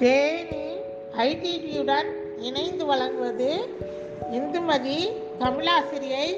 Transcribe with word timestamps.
தேனி 0.00 0.76
ஐடிடியுடன் 1.18 2.06
இணைந்து 2.38 2.86
வழங்குவது 2.86 3.68
இந்துமதி 4.32 5.08
தமிழாசிரியை 5.40 6.36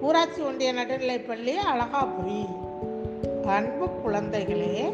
ஊராட்சி 0.00 0.42
ஒன்றிய 0.42 0.72
நடுநிலைப்பள்ளி 0.72 1.54
அழகாபுரி. 1.74 2.44
அன்பு 3.46 3.86
குழந்தைகளே 3.86 4.92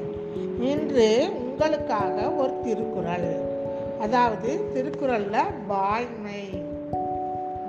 இன்று 0.61 1.31
உங்களுக்காக 1.35 2.31
ஒரு 2.31 2.61
திருக்குறள். 2.61 3.41
அதாவது 4.01 4.73
திருக்குறளில் 4.73 5.53
வாய்மை. 5.67 6.49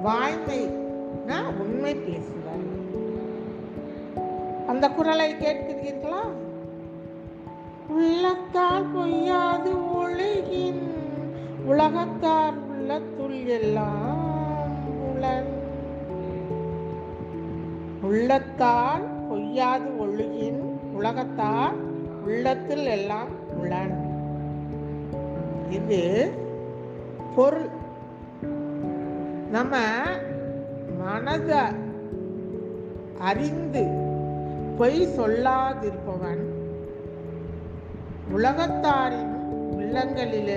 வாய்மைனா 0.06 1.44
உண்மை 1.60 1.96
பேசுதல். 1.96 2.66
அந்த 4.68 4.90
குறளை 4.90 5.34
கேட்கிறீர்களா? 5.34 6.22
உள்ளத்தால் 7.90 8.86
பொய்யா 8.94 9.33
உலகத்தார் 11.66 12.58
உள்ளத்துள் 12.70 13.46
எல்லாம் 13.48 14.22
உளன் 15.10 15.52
உள்ளத்தால் 18.02 19.06
பொய்யாது 19.30 19.90
ஒழுகின் 20.00 20.62
உலகத்தார் 20.94 21.78
உள்ளத்தில் 22.24 22.86
எல்லாம் 22.88 23.32
உளன் 23.62 23.96
இது 25.70 26.02
பொருள். 27.36 27.70
நம்ம 29.52 29.76
மனத 31.00 31.52
அறிந்து 33.20 33.84
பொய் 34.78 35.08
சொல்லாதிருப்பவன் 35.18 36.44
உலகத்தாரின் 38.34 39.33
உள்ளங்களில் 39.74 40.54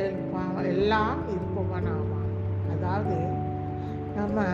எல்லாம் 0.62 1.20
இருப்பவன் 1.28 1.88
ஆவான் 1.96 2.32
அதாவது 2.72 3.18
நம்ம 4.14 4.44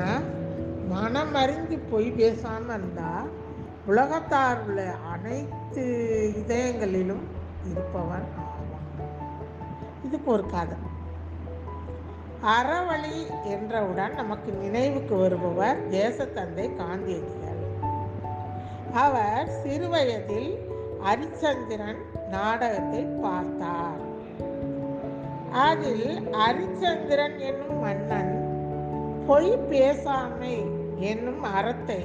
மனம் 0.88 1.34
அறிந்து 1.34 1.78
பொய் 1.78 2.10
பேசாமல் 2.10 2.78
இருந்தால் 2.78 3.28
உலகத்தார் 3.86 4.60
உள்ள 4.66 4.80
அனைத்து 5.12 5.84
இதயங்களிலும் 6.36 7.24
இருப்பவன் 7.70 8.26
ஆவான். 8.36 8.88
இதுக்கு 10.04 10.30
ஒரு 10.30 10.44
கதை. 10.46 10.78
அறவழி 12.44 13.16
என்றவுடன் 13.44 14.14
நமக்கு 14.14 14.52
நினைவுக்கு 14.52 15.16
வருபவர் 15.16 15.90
தேசத்தந்தை 15.90 16.76
காந்தியடிகள். 16.76 17.60
அவர் 18.92 19.48
சிறுவயதில் 19.62 20.50
ஹரிச்சந்திரன் 21.04 22.00
நாடகத்தை 22.30 23.04
பார்த்தார். 23.04 24.02
அதில் 25.60 26.06
ஹரிச்சந்திரன் 26.32 27.38
என்னும் 27.40 27.80
மன்னன் 27.80 28.32
பொய் 29.26 29.52
பேசாமை 29.70 30.54
என்னும் 31.02 31.44
அறத்தை 31.52 32.02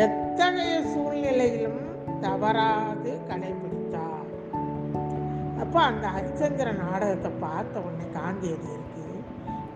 எத்தகைய 0.00 0.74
சூழ்நிலையிலும் 0.84 1.80
தவறாது 2.20 3.12
கடைபிடித்தார் 3.28 4.28
அப்போ 5.60 5.78
அந்த 5.82 6.06
ஹரிச்சந்திரன் 6.08 6.82
நாடகத்தை 6.82 7.32
பார்த்த 7.40 7.80
உடனே 7.80 8.06
காந்தியடிகளுக்கு 8.14 9.06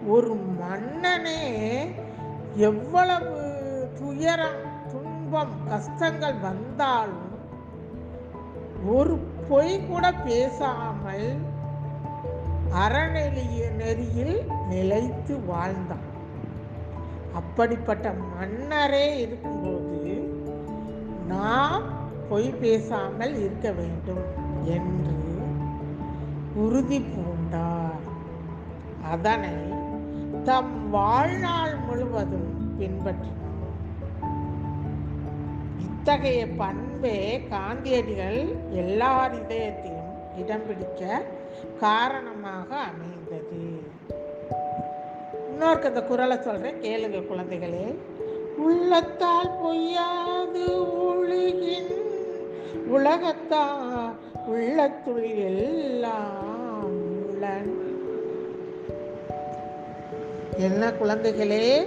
ஒரு 0.07 0.33
மன்னனே 0.61 1.41
எவ்வளவு 2.63 3.41
துயரம் 3.95 4.61
துன்பம் 4.93 5.57
கஷ்டங்கள் 5.69 6.39
வந்தாலும் 6.41 7.31
ஒரு 8.93 9.15
பொய் 9.49 9.77
கூட 9.87 10.07
பேசாமல் 10.25 11.29
அறநெறிய 12.75 13.71
நெறியில் 13.71 14.47
நிலைத்து 14.69 15.45
வாழ்ந்தான். 15.45 16.13
அப்படிப்பட்ட 17.35 18.13
மன்னரே 18.13 19.21
இருக்கும்போது 19.21 20.29
நாம் 21.29 21.83
பொய் 22.29 22.51
பேசாமல் 22.51 23.37
இருக்க 23.39 23.73
வேண்டும் 23.73 24.25
என்று 24.65 25.17
உறுதி 26.55 26.99
பூண்டார். 26.99 28.05
அதனை 29.11 29.53
தம் 30.45 30.91
வாழ்நாள் 30.91 31.77
முழுவதும் 31.77 32.81
பின்பற்றினார். 32.81 33.75
இத்தகைய 35.79 36.49
பண்பே 36.49 37.43
காந்தியடிகள் 37.51 38.55
எல்லார் 38.71 39.35
இதயத்திலும் 39.35 40.03
இடம் 40.39 40.67
பிடிக்க 40.67 41.23
காரணமாக 41.81 42.77
அமைந்தது. 42.77 43.93
இன்னொருக்கு 45.51 45.89
இந்த 45.89 46.03
குரலை 46.03 46.37
சொல்கிறேன் 46.41 46.81
கேளுங்க 46.81 47.17
குழந்தைகளே. 47.17 47.97
உள்ளத்தால் 48.59 49.51
பொய்யாது 49.65 50.67
ஒழுகின் 51.11 51.93
உலகத்தா 52.89 53.63
உள்ளத்துள் 54.47 55.35
எல்லாம் 55.37 56.93
உள்ளன் 56.93 57.73
என்ன 60.57 60.91
குழந்தைகளே? 60.91 61.87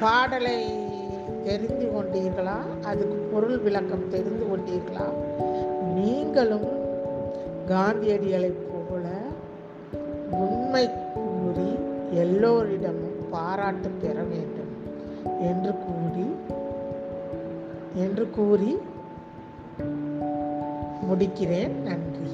பாடலை 0.00 0.64
தெரிந்து 1.44 1.86
கொண்டீர்களா? 1.86 2.58
அதுக்கு 2.82 3.16
பொருள் 3.16 3.58
விளக்கம் 3.58 4.08
தெரிந்து 4.08 4.46
கொண்டீர்களா? 4.46 5.06
நீங்களும் 5.98 6.66
காந்தியடிகளைப் 7.66 8.66
போல 8.68 9.08
உண்மை 10.30 10.90
கூறி 11.14 11.76
எல்லோரிடமும் 12.10 13.28
பாராட்டு 13.30 13.88
பெற 13.88 14.22
வேண்டும் 14.22 14.72
என்று 15.40 15.72
கூறி 15.72 16.26
என்று 17.94 18.30
கூறி 18.30 18.78
முடிக்கிறேன். 21.10 21.68
நன்றி. 21.68 22.27